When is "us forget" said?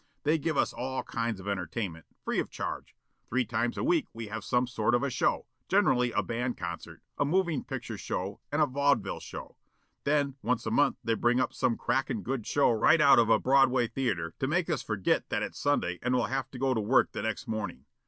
14.71-15.29